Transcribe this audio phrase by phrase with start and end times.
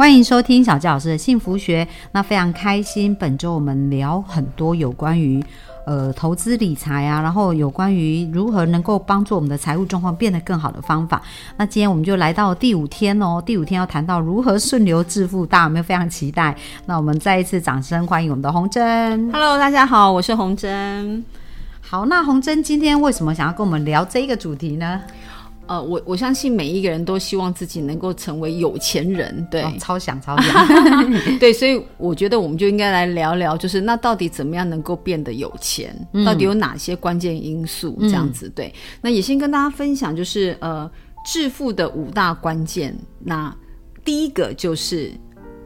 [0.00, 1.86] 欢迎收听小纪老师的幸福学。
[2.12, 5.44] 那非常开心，本周我们聊很多有关于
[5.84, 11.20] 呃投资理财啊，然后有关于如何能够帮助我们的财务状况变得更好的方法。
[11.58, 16.56] 那今天我们就来到第五天哦，第五天要谈到如何顺流致富，大家有没有非常期待？
[16.86, 19.30] 那我们再一次掌声欢迎我们的洪珍。
[19.30, 21.22] Hello，大家好，我是洪珍。
[21.82, 25.02] 好，那洪珍今天为什么想要跟我们聊这个主题呢？
[25.70, 30.58] 呃，我我相信每一个人都希望自己能够成为有钱人，对、哦超想超想。
[31.38, 35.94] 对，所以我觉得我们就应该来聊聊，就是那到底怎么样能够变得有钱？
[36.26, 37.96] 到底有哪些关键因素？
[38.00, 38.74] 这样子，对。
[39.00, 40.90] 那也先跟大家分享，就是呃，
[41.24, 42.92] 致富的五大关键。
[43.20, 43.54] 那
[44.04, 45.12] 第一个就是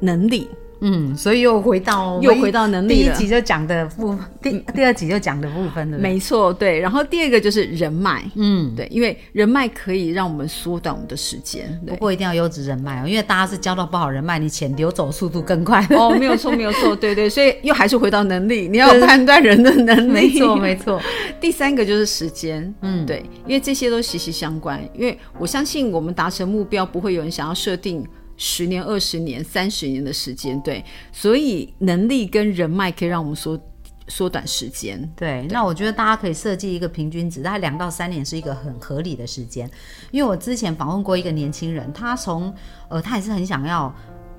[0.01, 0.47] 能力，
[0.81, 5.99] 嗯，所以又回到又回到能力第一集就讲的部分，第第二集就讲的部分的。
[5.99, 6.79] 没错，对。
[6.79, 15.87] 然后第二个就是人脉，嗯，对，因为人脉可以让我们缩短我们的时间，不过一定要优质人脉哦，因为大家是交到不好人脉，你钱流走速度更快。
[15.91, 20.13] 哦，没有错，没有错， 对对，所以又还是回到能力，你要判断人的能力。
[20.13, 21.01] 没错，没错。
[21.41, 24.81] 第三个就是时间，嗯，对，因为这些都息息相关。
[24.95, 28.05] 因为我相信我们达成目标，不会有人想要设定
[28.37, 33.59] 十年、二十年、三十年的时间，对，所以能力跟人脉可以让我们缩
[34.09, 35.11] 缩短时间。
[35.17, 39.71] 对，那我觉得大家可以设计一个平均值，大概两到三年是一个很合理的时间。
[40.11, 42.53] 因为我之前访问过一个年轻人，他从
[42.89, 43.95] 呃，他也是很想要，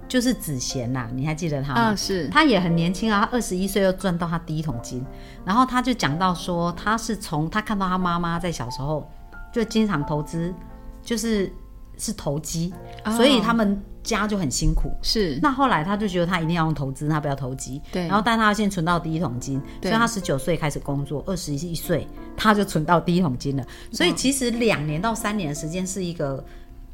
[0.08, 1.82] 就是子贤呐、你还记得他吗？
[1.82, 5.04] 啊，是，他也很年轻啊，他二十一岁又赚到他第一桶金，
[5.44, 9.10] 然后他就讲到说，他是从他看到他妈妈在小时候
[9.52, 10.54] 就经常投资，
[11.02, 11.52] 就是
[11.98, 12.74] 是投机，
[13.16, 14.92] 所以他们家就很辛苦。
[15.02, 17.82] 是，那后来他就觉得他一定要用投资，他不要投机。
[17.92, 23.66] 对然后但他要先存到第一桶金，所以他十九岁开始工作，二十一岁他就存到第一桶金了。
[23.92, 26.44] 所以其实两年到三年的时间是一个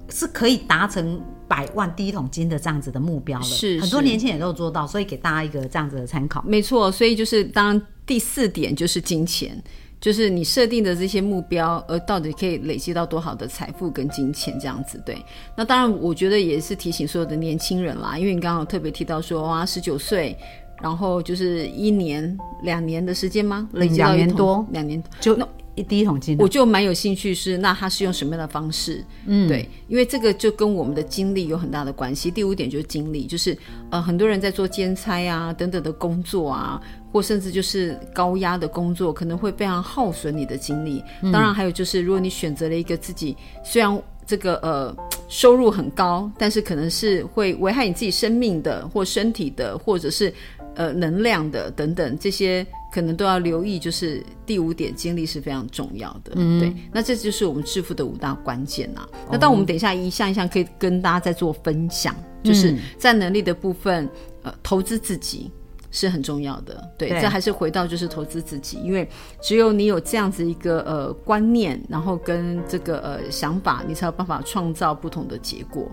[0.09, 3.45] 是可以达成百万第一桶金的这样子的目标了。
[3.45, 6.41] 是很多年轻人都有做到，所以给大家一个这样子的参考。
[6.45, 9.61] 没错，所以就是当第四点就是金钱。
[10.01, 15.15] 就是你设定的这些目标，呃到底可以累积到多少的财富跟金钱这样子，对。
[15.55, 20.35] 那当然，我觉得也是提醒所有的年轻人啦，因为你刚刚有特别提到说，哇，十九岁，
[20.81, 23.69] 然后就是一年、两年的时间吗？
[23.73, 25.37] 累积到两年多，两年就
[25.75, 29.03] 一第一桶金了，我就蛮有兴趣是，那他是用什么样的方式？
[29.25, 32.29] 嗯，对，因为这个就跟我们的经历有很大的关系。
[32.29, 33.57] 第五点就是经历，就是
[33.89, 41.01] 呃，很多人在做兼差啊等等的工作啊，或甚至就是高压的工作，可能会非常耗损你的精力。
[41.31, 44.95] 当然，还有就是，如果你选择了一个自己虽然这个呃
[45.27, 50.33] 收入很高，但是可能是会危害你自己生命的，或身体的，或者是
[50.75, 52.65] 呃能量的等等这些。
[52.93, 56.33] 可能都要留意，就是第五点，精力是非常重要的。
[56.35, 64.09] 嗯，对，那这就是我们致富的五大关键呐、那当我们等一下一项一项可以跟大家再做分享，就是在能力的部分，
[64.43, 65.49] 呃，投资自己。
[65.93, 69.05] 是很重要的，对，对这还是回到就是投资自己，因为
[69.41, 75.91] 只有你有这样子一个呃观念，然后跟这个呃想法，你才有办法创造不同的结果。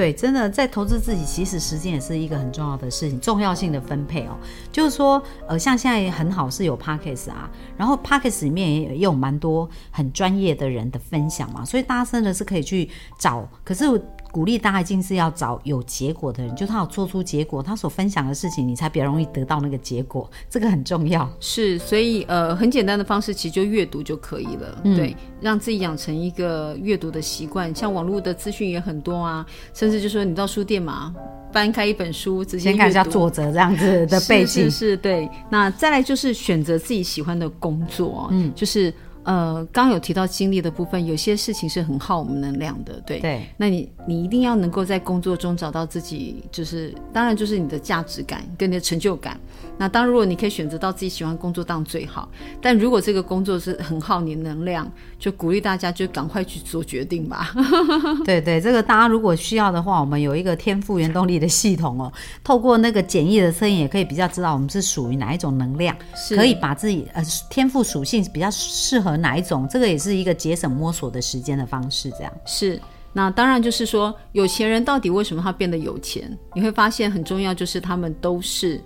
[0.00, 4.34] 对，真的在投资自己，其实时间也是一个很重要的事情，重要性的分配哦。
[4.72, 12.88] 就是说，呃，像现在很好是有 podcast 啊，然后 podcast 里面也有蛮多很专业的人的分享嘛，所以大家真的是可以去
[13.18, 13.46] 找。
[13.62, 13.84] 可是
[14.30, 21.28] 鼓励大家一定是要找有结果的人，就他有做出结果，他所分享的事情，你才比较容易得到那个结果，这个很重要。
[21.40, 24.80] 是，所以呃，很简单的方式，其实就阅读就可以了。
[24.82, 27.74] 对，让自己养成一个阅读的习惯。
[27.74, 31.14] 像网络的资讯也很多啊，甚至就说你到书店嘛，
[31.52, 35.28] 翻开一本书，直接先看一下作者这样子的背景，是是是对。
[35.48, 38.92] 那再来就是选择自己喜欢的工作，嗯，就是
[39.30, 43.20] 呃，刚刚有提到精力的部分，有些事情是很耗我们能量的，对。
[43.20, 49.38] 对那你你一定要能够在工作中找到自己，就是当然就是你的价值感跟你的成就感。
[49.78, 52.28] 那当然，如果你可以选择到自己喜欢工作，当然最好。
[52.60, 57.54] 但如果这个工作是很耗你能量，就鼓励大家就赶快去做决定吧。
[58.26, 62.12] 对对，这个大家如果需要的话，我们有一个天赋原动力的系统哦，
[62.42, 72.32] 透过那个简易的测验，也可以比较知道我们是属于哪一种能量，是可以把自己呃天赋属性比较适合哪一种，这个也是一个节省摸索的时间的方式，这样。
[72.46, 72.80] 是，
[73.12, 76.36] 那当然就是说，有钱人到底为什么他变得有钱？
[76.54, 78.80] 你会发现很重要，就是他们都是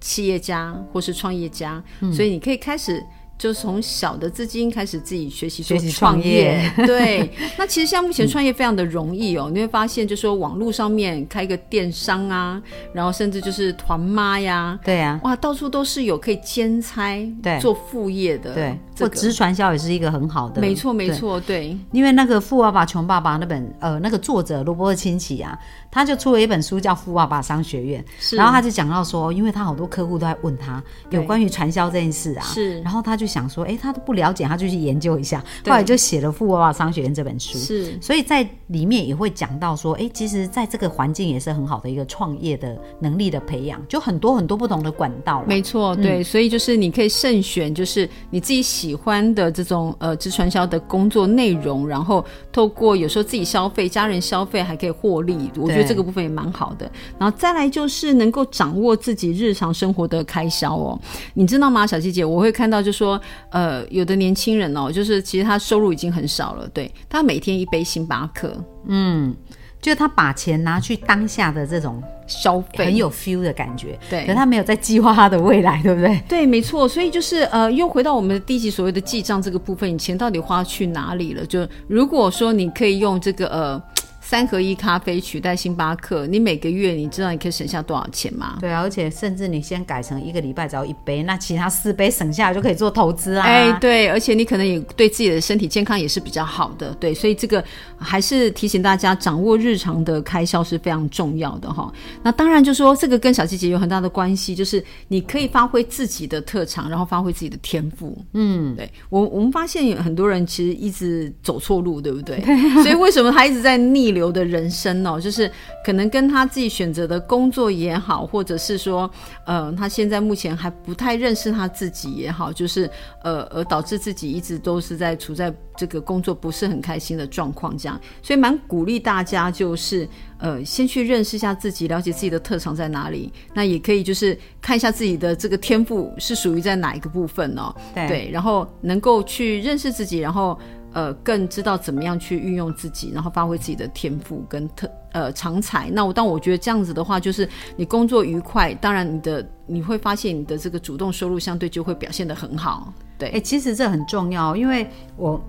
[0.00, 3.02] 企业家或是创业家，嗯所以你可以开始。
[3.38, 7.30] 就从小的资金开始自己学习做学习创创业对。
[7.56, 12.60] 那其实像目前创业非常的容易哦，你会发现，就说网络上面开个电商啊，
[12.92, 21.08] 然后甚至就是团妈呀，对啊，哇，到处都是有可以兼差对做副业的，对，或直传销也是一个很好的，没错没。
[21.10, 25.58] 错，对，因为那个《富爸爸穷爸爸》那本呃那个作者罗伯特清崎啊，
[25.90, 28.04] 他就出了一本书叫《富爸爸商学院》，
[28.36, 32.80] 然后他就讲到说，因为他好多客户都在问他有关于传销这件事啊，是。
[32.82, 37.58] 然后他就想说，哎，他都不了解，他就去研究一下，后来就写了《富爸爸商学院》这本书。
[37.58, 37.98] 是。
[38.00, 45.42] 所以在里面也会讲到说，哎，其实在这个环境也是很好的一个创业的能力的培养，就很多很多不同的管道。
[45.46, 56.90] 没错，对，所以就是你可以慎选，就是你自己喜喜欢的这种呃直传销的工作内容，然后透过有时候自己消费、家人消费还可以获利，我觉得这个部分也蛮好的。
[57.18, 60.98] 然后再来就是能够掌握自己日常生活的开销哦，
[61.34, 62.24] 你知道吗，小七姐？
[62.24, 63.20] 我会看到就说
[63.50, 68.56] 呃有的年轻人哦，就是其实他收入已经很少了，对他每天一杯星巴克
[68.86, 69.36] 嗯
[69.82, 76.22] 就他把钱拿去当下的这种消费很有 feel 的感觉，对可他没有在计划他的未来，对不对？
[76.28, 81.44] 对，没错，所以就是呃，又回到我们的第一集所谓的记账这个部分，你钱到底花去哪里了？
[81.46, 83.82] 就如果说你可以用这个呃
[84.28, 88.58] 三合一咖啡取代星巴克，你每个月你知道你可以省下多少钱吗？
[88.60, 93.46] 对啊，而且甚至你先改成一个礼拜只要一杯，那其他四杯省下来就可以做投资啊。
[93.46, 97.64] 哎，对，而且你可能也对自己的身体健康也是比较好的，对，所以这个
[97.96, 101.90] 还是提醒大家，掌握日常的开销是非常重要的哈。
[102.22, 108.14] 那当然就说这个跟小季节有很大的关系，就是你可以发挥自己的特长，然后发挥自己的天赋。
[108.34, 112.38] 嗯，对我我们发现有很多人其实一直走错路，对不对？
[112.84, 115.20] 所以为什么他一直在逆流的人生哦？
[115.20, 115.50] 就是
[115.84, 119.08] 可能跟他自己选择的工作也好，或者是说，
[119.46, 122.90] 呃，他现在目前还不太认识他自己也好，就是
[123.22, 138.28] 呃，而导致自己一直都是在处在这个工作不是很开心的状况，这样，所以蛮鼓励大家就是呃，先去认识一下自己，了解自己的特长在哪里，那也可以就是看一下自己的这个天赋是属于在哪一个部分哦，对。
[138.32, 140.58] 然后能够去认识自己，然后
[140.92, 145.90] 呃更知道怎么样去运用自己，然后发挥自己的天赋跟特呃长才。
[145.90, 152.92] 那我但我觉得这样子的话，就是你工作愉快，当然你的你会发现你的这个主动收入相对就会表现得很好。
[153.18, 155.42] 对，哎、其实这很重要，因为我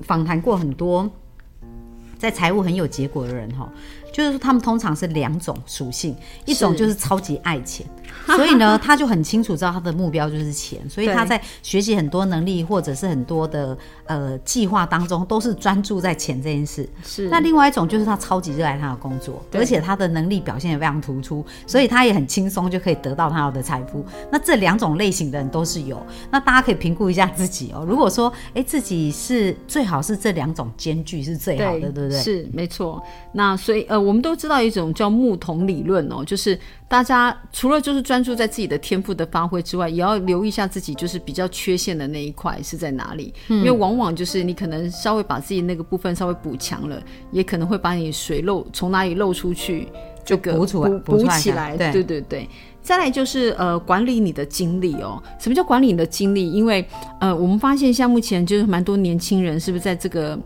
[0.00, 1.08] 访谈过很多
[2.18, 3.68] 在财务很有结果的人哈，
[4.12, 7.86] 就是说他们通常是两种属性，一种就是超级爱钱，
[8.36, 13.76] 所以呢，他就很清楚知道他的目标就是钱，所以他在学习很多能力或者是很多的
[14.06, 16.88] 呃计划当中，都是专注在钱这件事。
[17.04, 24.04] 是那另外一种就是他超级热爱他的工作，而且他的能力表现也非常突出，所以他也很轻松就可以得到他要的财富。
[24.30, 26.00] 那这两种类型的人都是有，
[26.30, 27.84] 那大家可以评估一下自己哦。
[27.86, 32.18] 如果说哎自己是最好是这两种兼具是最好的，对不对？
[32.18, 33.02] 是没错。
[33.32, 36.58] 那所以呃，我们都知道一种叫木桶理论哦，就是
[36.92, 49.88] 大家除了就是专注在自己的天赋的发挥之外，也要留意一下自己就是比较缺陷的那一块是在哪里，嗯因为往往就是你可能稍微把自己那个部分稍微补强了，也可能会把你水漏从哪里漏出去。
[50.22, 52.48] 这个补出来补起来，对对对对。
[52.82, 55.20] 再来就是呃，管理你的精力哦。
[55.40, 56.52] 什么叫管理你的精力？
[56.52, 56.86] 因为
[57.20, 60.38] 呃，我们发现像目前就是蛮多年轻人，是不是在这个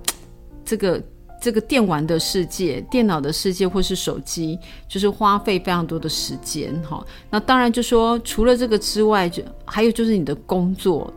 [0.65, 1.03] 这个
[1.47, 4.59] 这个电玩的世界、电脑的世界或是手机，
[4.89, 7.07] 就是花费非常多的时间哈。
[7.31, 11.09] 那当然就说除了这个之外，就还有就是你的工作。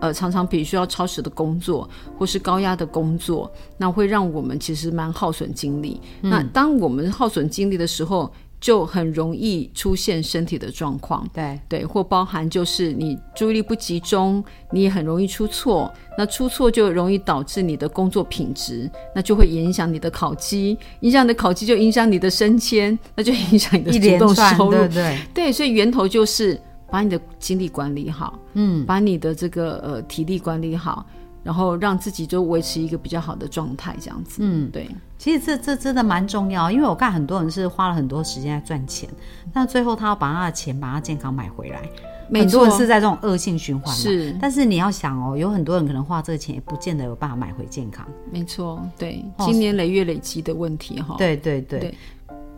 [0.00, 1.86] 呃，常常比如需要超时的工作，
[2.18, 6.00] 或是高压的工作，那会让我们其实蛮耗损精力。
[6.22, 8.30] 那当我们耗损精力的时候，
[8.66, 11.24] 就很容易出现身体的状况。
[11.32, 14.42] 对对，或包含就是你注意力不集中，
[14.72, 15.88] 你也很容易出错。
[16.18, 24.88] 那出错就容易导致你的工作品质，那就会影响你的考绩，影响你的考绩就影响你的升迁，那就影响你的一主动收入对。
[24.88, 25.18] 对？
[25.32, 31.06] 对，所以源头就是把你的精力管理好，嗯，把你的这个呃体力管理好，
[31.46, 34.38] 然后让自己就维持一个比较好的状态，这样子。
[34.40, 39.08] 嗯，对，其实这这真的蛮重要，因为我看很多人是花了很多时间在赚钱，
[39.52, 41.88] 但最后他要把他的钱把他健康买回来，
[42.32, 43.94] 很多人，是在这种恶性循环。
[43.94, 48.04] 是但是你要想哦，有很多人可能花这个钱也不见得有办法买回健康。
[48.32, 51.14] 没错，对，哦今年累月累积的问题哈。
[51.16, 51.94] 对对对对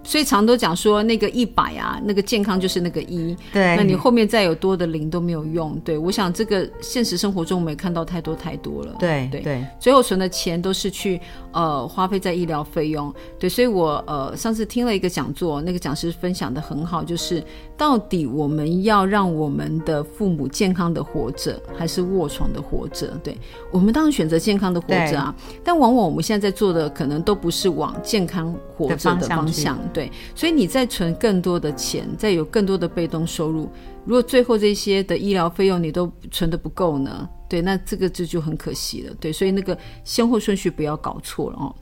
[0.08, 5.78] 所以常都讲说那个一百啊，那个健康就是那个一，对，那你后面再有多的零都没有用。
[5.80, 8.96] 对我想这个现实生活中我们也看到太多太多了。
[8.98, 11.20] 对对对最后存的钱都是去
[11.52, 13.12] 呃花费在医疗费用。
[13.38, 17.44] 对，所以我呃上次听了一个讲座，那个讲师分享的很好，就是
[17.76, 23.08] 到底我们要让我们的父母健康的活着，还是卧床的活着？
[23.22, 23.36] 对
[23.70, 29.78] 我们当然选择健康的活着啊，但往往我们现在在做的可能都不是往健康活着的方向。
[29.98, 33.68] 对，所以你再存更多的钱，再有更多的被动收入，
[34.04, 39.14] 如果最后这些的医疗费用你都存的不够呢，对，那这个这就很可惜了。
[39.18, 41.74] 对，所以那个先后顺序不要搞错了哦。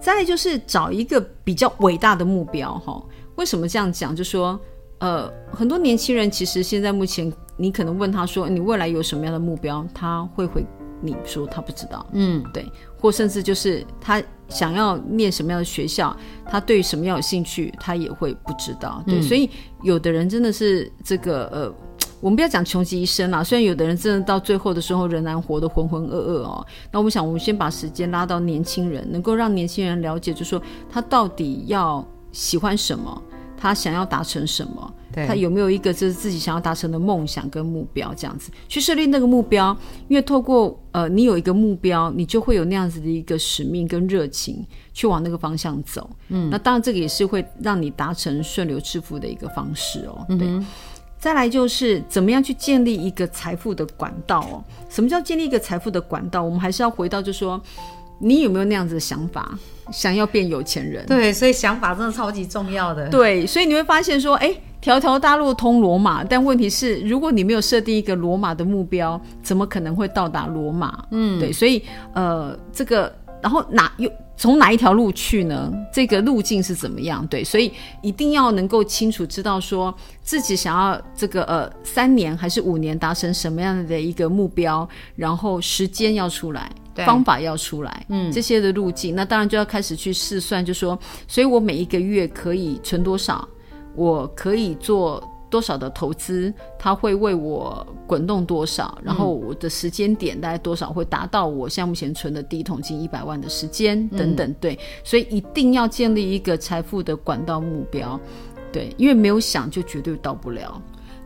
[0.00, 3.00] 再来就是找一个比较伟大的目标哈。
[3.36, 4.16] 为什么这样讲？
[4.16, 4.58] 就说
[4.98, 10.66] 呃，很多年轻人其实现在目前，你可能问他说你未来有什么样的目标，他会回
[11.00, 12.04] 你说他不知道。
[12.14, 12.66] 嗯，对，
[12.98, 14.20] 或甚至就是他
[14.50, 16.14] 想要念什么样的学校，
[16.44, 19.02] 他对什么样有兴趣，他也会不知道。
[19.06, 19.48] 对，所以
[19.82, 21.74] 有的人真的是这个呃。
[22.20, 26.66] 我们不要讲穷极一生啦，虽然有的人真的到最后的时候仍然活得浑浑噩噩哦。
[26.92, 33.22] 那我们想，我们先把时间拉到年轻人，能够让年轻人了解，就说他到底要喜欢什么，
[33.60, 39.76] 他想要达成什么，他有没有一个就是自己想要达成的梦想跟目标，这样子去设立那个目标。
[40.08, 46.08] 因为透过呃，你有一个目标，你就会有那样子的一个使命跟热情去往那个方向走。
[46.28, 50.24] 嗯，那当然这个也是会让你达成顺流致富的一个方式哦。
[50.38, 50.48] 对。
[51.18, 54.64] 再来就是怎么样去建立一个财富的管道哦？
[54.88, 56.42] 什么叫建立一个财富的管道？
[56.42, 57.60] 我们还是要回到，就说
[58.20, 59.58] 你有没有那样子的想法，
[59.92, 61.04] 想要变有钱人？
[61.06, 63.08] 对，所以想法真的超级重要的。
[63.08, 71.04] 对，所以你会发现说，哎，条条大路通罗马，但问题是，如果你没有设定一个罗马的目标，怎么可能会到达罗马？
[71.10, 73.12] 嗯，对，所以呃，这个。
[73.42, 74.10] 然后哪有
[74.40, 75.70] 从哪一条路去呢？
[75.92, 77.26] 这个路径是怎么样？
[77.26, 77.70] 对，所以
[78.00, 86.72] 一定要能够清楚知道说自己想要这个呃三年还是五年达成什么样的一个目标，然后时间要出来，
[87.04, 93.46] 方法要出来，嗯，这些的路径，那当然就要开始去试算，就说，所以我每一个月可以存多少，
[93.94, 95.22] 我可以做。
[95.50, 98.96] 多少的投资，它会为我滚动多少？
[99.02, 104.54] 然后我的时间点大概多少会达到我现在目前存的第一桶金一百万的时间等等？
[104.60, 108.18] 对，所以一定要建立一个财富的管道目标，
[108.72, 110.80] 对，因为没有想就绝对到不了。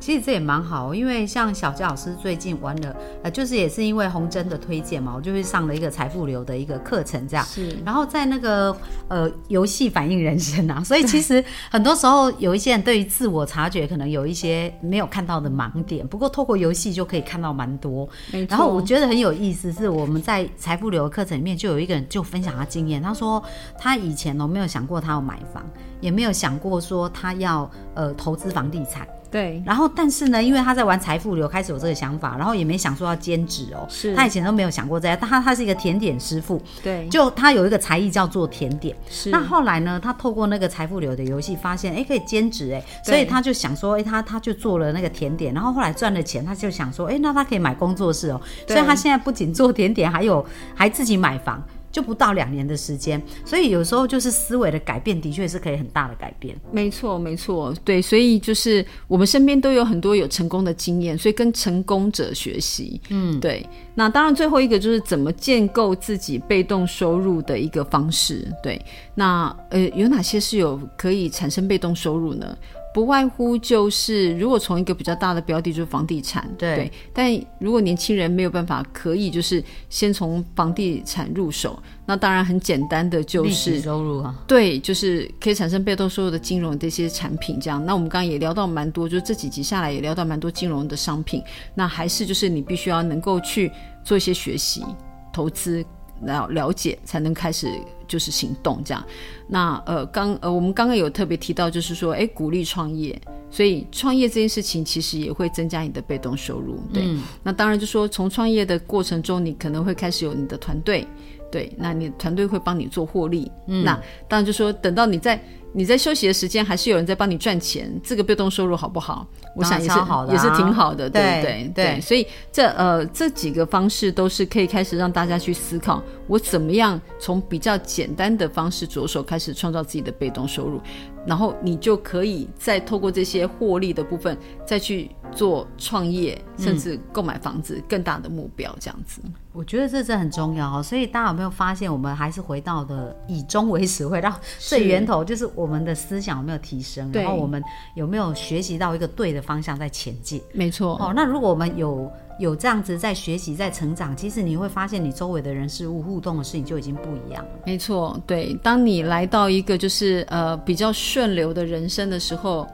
[0.05, 7.43] 其实这也蛮好，因为像小杰老师最近玩了，呃，就是也是因为红针的推荐嘛，我就去上了一个财富流的一个课程，这样。
[7.47, 7.75] 是。
[7.87, 8.77] 然后在那个
[9.09, 18.07] 呃游戏反映人生啊， 所以其实很多时候有一些人对于自我察觉可能有一些没有看到的盲点，不过透过游戏就可以看到蛮多。
[18.47, 23.43] 然后我觉得很有意思，是我们在财富流的课程里面就有一个人就分享他经验，他说
[23.79, 25.65] 他以前都没有想过他要买房，
[26.05, 29.09] 也没有想过说他要呃投资房地产。
[29.31, 33.85] 对，然后但是呢，因为他在玩财富流，开始有这个想法，然后也没想说要兼职哦。
[33.89, 35.19] 是，他以前都没有想过这样。
[35.21, 38.95] 他他是一个甜点师傅，对，就他有一个才艺叫做甜点。
[39.11, 39.31] 是。
[39.31, 48.41] 那后来呢，他透过那个财富流的游戏，发现哎可以兼职哎，所以他就想说，哎他他就做了那个甜点，然后后来赚了钱，他就想说，哎那他可以买工作室哦。
[48.69, 50.47] 所以他现在不仅做甜点，还有
[50.77, 51.61] 还自己买房。
[51.95, 56.57] 就不到两年的时间，所以有时候就是思维的改变，的确是可以很大的改变。
[56.73, 63.01] 没错，没错，对，所以就是我们身边都有很多有成功的经验，所以跟成功者学习。
[63.11, 63.65] 嗯，对。
[63.95, 68.45] 那当然，最后一个就是怎么建构自己被动收入的一个方式。
[68.61, 68.85] 对，
[69.15, 72.59] 那呃，有哪些是有可以产生被动收入呢？
[72.95, 76.89] 不外乎就是，如果从一个比较大的标的，就是房地产，对。
[77.13, 81.77] 但如果年轻人没有办法，可以就是先从房地产入手。
[82.07, 87.59] 那当然很简单的就是收入啊，对，就是可以产生被动收入的金融这些产品。
[87.61, 91.43] 这样，那我们刚刚也聊到蛮多，就是这几集下来也聊到蛮多金融的商品。
[91.75, 93.73] 那还是就是你必须要能够去
[94.05, 94.85] 做一些学习、
[95.33, 95.85] 投资。
[96.23, 97.69] 了了解才能开始
[98.07, 99.05] 就是行动这样，
[99.47, 107.05] 那呃刚呃我们刚刚有特别提到就是说哎鼓励创业，所以创业这件事情其实也会增加你的被动收入，对。
[107.43, 111.07] 那当然就说从创业的过程中，你可能会开始有你的团队，
[111.55, 113.95] 对，那你团队会帮你做获利，嗯那
[114.29, 115.41] 当然就说等到你在。
[115.77, 119.27] 你在休息的时间，还是有人在帮你赚钱，这个被动收入好不好？
[119.57, 119.99] 我想也是
[120.31, 121.73] 也是挺好的，对不对？
[121.75, 130.81] 对，所以这呃这几个方式都是可以开始让大家去思考，我怎么样从比较简单的方式着手开始创造自己的被动收入，
[131.27, 139.21] 然后你就可以再透过这些获利的部分再去做创业，甚至购买房子更大的目标，这样子。
[139.53, 147.63] 我觉得这是很重要哦，所以大家有没有发现，我们还是回到的以终为始，回到最源头，就是我们的思想有没有提升，然后我们
[147.95, 150.43] 有没有学习到一个对的方向在前进？
[150.53, 150.97] 没错。
[151.01, 157.51] 哦，那如果我们有有这样子在学习、在成长，其实你会发现，你周围的人事物互动的事情就已经不一样了。
[157.67, 158.55] 没错，对。
[158.63, 162.67] 当你来到一个就是呃比较顺流的人生的时候。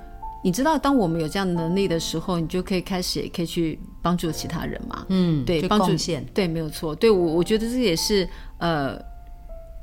[0.42, 5.04] 你知道，当我们有这样的能力的时候，你就可以开始，也可以去帮助其他人嘛。
[5.10, 6.94] 嗯，对，帮助献，对，没有错。
[6.94, 8.26] 对我，我觉得这也是
[8.56, 8.98] 呃，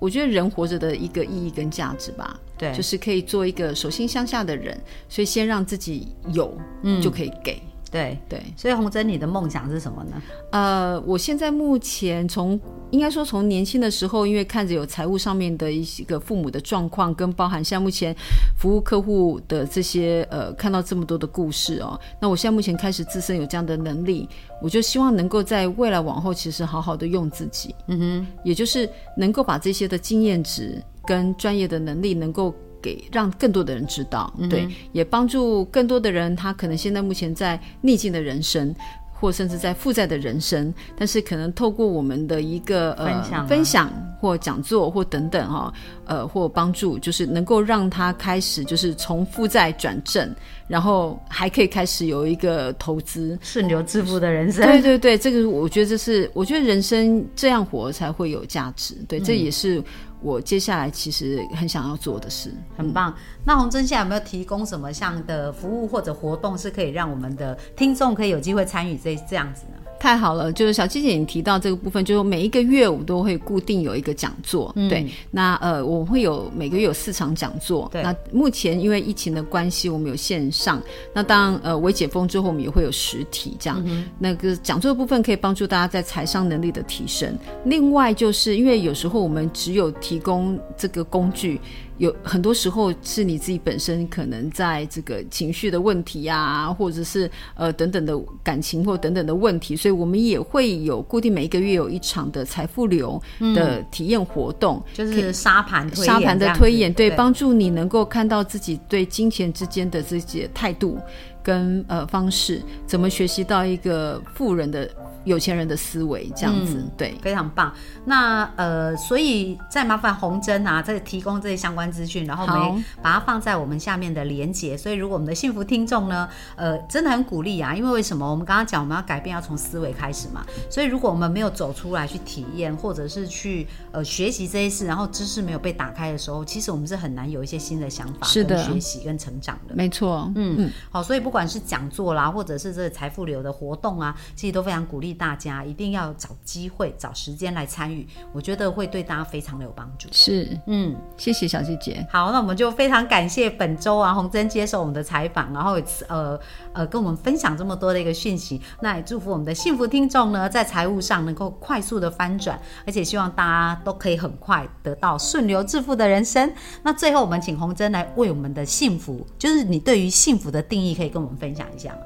[0.02, 2.36] 我觉得人活着的一个意义跟价值吧。
[2.58, 4.76] 对，就是可以做一个手心向下的人，
[5.08, 7.62] 所以先让自己有，嗯，就可以给。
[7.90, 10.22] 对对，所以洪真，你的梦想是什么呢？
[10.52, 12.60] 呃，我现在目前从
[12.92, 18.16] 应该说从年轻的时候，因为看着有财务上面的一些个父母的状况，跟包含像目前
[18.58, 24.28] 服务客户的这些呃，看到这么多的故事哦，那我现在目前开始自身有这样的能力，
[24.62, 32.54] 我就希望能够在未来往后，其实好好的用自己，嗯哼，也就是能够把这些的经验值跟专业的能力能够。
[32.88, 36.34] 给让更多的人知道，对，也帮助更多的人。
[36.38, 38.74] 他可能现在目前在逆境的人生，
[39.12, 43.92] 或甚至在负债的人生，但是可能透过我们的一个呃分享、分享
[44.22, 45.74] 或讲座或等等哈，
[46.06, 50.34] 呃，或帮助，就是能够让他开始就是从负债转正，
[50.68, 54.66] 然后还可以开始有一个投资顺流致富的人生。
[54.66, 58.96] 对对对，这个我觉得这是我觉得人生这样活才会有价值。
[59.10, 59.84] 对，这也是。
[60.22, 63.16] 我接下来其实很想要做的事，很棒。
[63.46, 69.77] 那洪真现在有没有提供什么像的服务或者活动，是可以让我们的听众可以有机会参与这这样子呢？
[70.00, 75.06] 太好了，就是小七姐你提到这个部分，就是每一个月我们都会固定有一个讲座，对。
[75.32, 77.90] 那呃，我会有每个月有四场讲座。
[77.92, 78.04] 对。
[78.04, 80.82] 那目前因为疫情的关系，我们有线上。
[81.14, 83.84] 那当呃，微解封之后，我们也会有实体这样。
[84.20, 87.38] 那个讲座的部分可以帮助大家在财商能力的提升。
[87.66, 91.60] 另外，就是因为有时候我们只有提供这个工具。
[91.98, 103.22] 有很多时候是你自己本身可能在这个情绪的问题呀，或者是呃等等的感情或等等的问题，所以我们也会有固定每一个月有一场的财富流
[103.56, 111.00] 的体验活动，就是沙盘沙盘的推演，对，帮助你能够看到自己对金钱之间的这些态度
[111.42, 114.90] 跟呃方式，怎么学习到一个富人的。
[115.28, 117.74] 有钱人的思维这样子，对，非常棒。
[118.06, 124.78] 那呃，所以再麻烦红珍啊，再提供这些相关资讯，然后我们把它放在我们下面的连接。
[124.78, 128.30] 所以，如果我们的幸福听众呢，呃，真的很鼓励啊，因为为什么？
[128.30, 130.46] 我们刚刚讲我们要改变，要从思维开始嘛。
[130.70, 139.76] 所以，如果我们没有走出来去体验，或者是去呃学习这些事，然后知识没有被打开的时候，其实我们是很难有一些新的想法、是的学习跟成长的。
[139.76, 140.72] 没错，嗯嗯。
[140.90, 145.14] 好，所以不管是讲座啦，或者是这个财富流的活动啊，其实都非常鼓励。
[145.18, 150.08] 大家一定要找机会、找时间来参与，我觉得会对大家非常的有帮助。
[150.12, 152.06] 是，嗯，谢谢小姐姐。
[152.12, 156.40] 好，那我们就非常感谢本周啊洪珍接受我们的采访，然后呃
[156.74, 158.62] 呃跟我们分享这么多的一个讯息。
[158.82, 166.54] 那也祝福我们的幸福听众呢，在财务上能够快速的翻转，而且希望大家都可以很快得到顺流致富的人生。
[166.84, 172.02] 那最后，我们请洪珍来为我们的幸福，就是你对于幸福的定义，可以跟我们分享一下吗？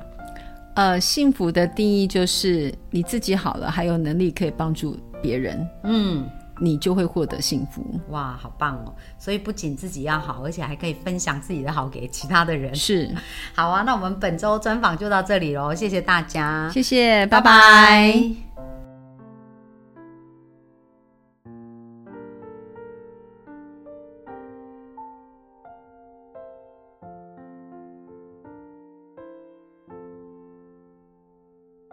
[0.75, 6.25] 呃，幸福的定义就是你自己好了，还有能力可以帮助别人，嗯，
[6.59, 7.85] 你就会获得幸福。
[8.09, 8.93] 哇，好棒哦！
[9.17, 12.73] 所以不仅自己要好，而且还可以分享自己的好给其他的人。
[12.73, 13.13] 是，
[13.53, 18.50] 好啊，那我们本周专访就到这里喽，谢谢大家，谢谢，拜拜。